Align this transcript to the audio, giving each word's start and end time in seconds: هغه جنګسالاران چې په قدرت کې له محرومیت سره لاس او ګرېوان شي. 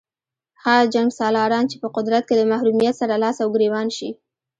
هغه 0.63 0.85
جنګسالاران 0.93 1.65
چې 1.71 1.77
په 1.81 1.87
قدرت 1.95 2.23
کې 2.27 2.35
له 2.39 2.43
محرومیت 2.51 2.95
سره 3.01 3.21
لاس 3.23 3.37
او 3.43 3.47
ګرېوان 3.55 3.87
شي. 3.97 4.09